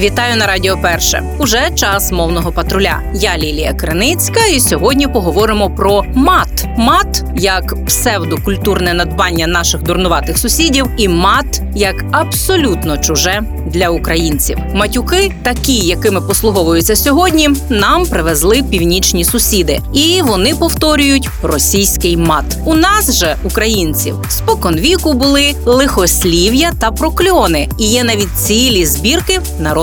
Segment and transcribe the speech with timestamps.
[0.00, 1.22] Вітаю на Радіо Перше.
[1.38, 3.00] Уже час мовного патруля.
[3.14, 6.66] Я Лілія Криницька, і сьогодні поговоримо про мат.
[6.76, 14.58] Мат як псевдокультурне надбання наших дурнуватих сусідів, і мат як абсолютно чуже для українців.
[14.74, 22.44] Матюки, такі, якими послуговуються сьогодні, нам привезли північні сусіди, і вони повторюють російський мат.
[22.64, 29.40] У нас же, українців, споконвіку були лихослів'я та прокльони, і є навіть цілі збірки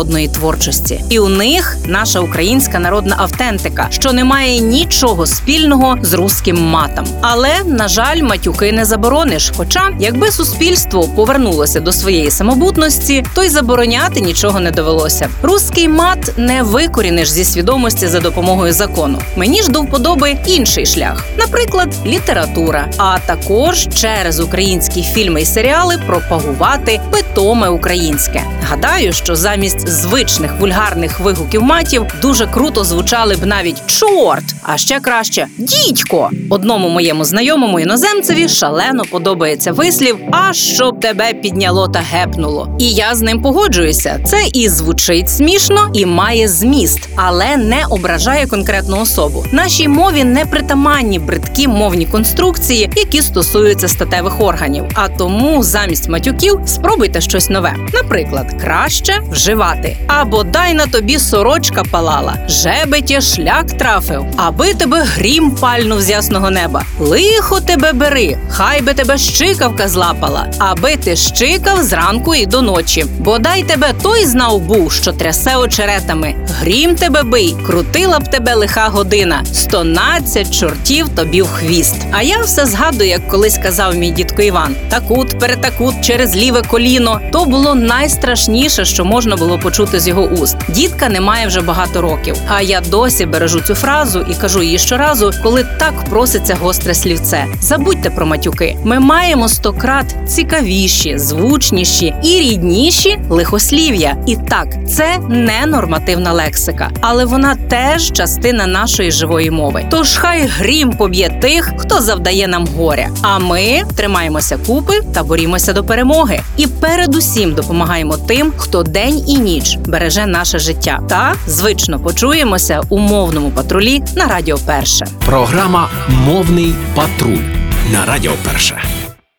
[0.07, 1.03] народної творчості.
[1.09, 7.05] І у них наша українська народна автентика, що не має нічого спільного з руським матом.
[7.21, 9.51] Але на жаль, матюки не заборониш.
[9.57, 15.29] Хоча, якби суспільство повернулося до своєї самобутності, то й забороняти нічого не довелося.
[15.43, 19.19] Руський мат не викоріниш зі свідомості за допомогою закону.
[19.35, 25.97] Мені ж до вподоби інший шлях, наприклад, література, а також через українські фільми і серіали
[26.07, 28.43] пропагувати питоме українське.
[28.69, 34.99] Гадаю, що замість звичних вульгарних вигуків матів дуже круто звучали б навіть чорт, а ще
[34.99, 36.29] краще дідько.
[36.49, 42.75] Одному моєму знайомому іноземцеві шалено подобається вислів, а щоб тебе підняло та гепнуло.
[42.79, 44.19] І я з ним погоджуюся.
[44.25, 49.45] Це і звучить смішно, і має зміст, але не ображає конкретну особу.
[49.51, 54.85] Нашій мові не притаманні бридкі мовні конструкції, які стосуються статевих органів.
[54.93, 57.75] А тому замість матюків спробуйте щось нове.
[57.93, 59.76] Наприклад, краще вживати.
[60.07, 66.49] Або дай на тобі сорочка палала, жебетє шлях трафив, аби тебе грім пальнув з ясного
[66.51, 66.83] неба.
[66.99, 73.05] Лихо тебе бери, хай би тебе щикавка злапала, аби ти щикав зранку і до ночі.
[73.19, 76.35] Бодай тебе той знав був, що трясе очеретами.
[76.59, 79.43] Грім тебе бий, крутила б тебе лиха година.
[79.53, 81.95] Стонадцять чортів тобі в хвіст.
[82.11, 87.21] А я все згадую, як колись казав мій дідко Іван: такут, перетакут через ліве коліно.
[87.31, 90.57] То було найстрашніше, що можна було почути з його уст.
[90.69, 92.35] Дідка немає вже багато років.
[92.47, 97.45] А я досі бережу цю фразу і кажу її щоразу, коли так проситься гостре слівце.
[97.61, 98.77] Забудьте про матюки.
[98.83, 104.17] Ми маємо стократ цікавіші, звучніші і рідніші лихослів'я.
[104.25, 109.85] І так, це не нормативна лексика, але вона теж частина нашої живої мови.
[109.91, 113.09] Тож хай грім поб'є тих, хто завдає нам горя.
[113.21, 116.39] А ми тримаємося купи та борімося до перемоги.
[116.57, 120.99] І передусім допомагаємо тим, хто день і ніч береже наше життя.
[121.09, 125.07] Та звично почуємося у мовному патрулі на Радіо Перше.
[125.25, 127.43] Програма Мовний патруль
[127.91, 129.06] на Радіо Перше.